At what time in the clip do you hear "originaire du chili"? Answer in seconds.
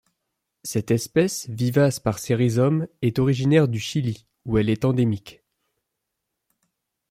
3.19-4.25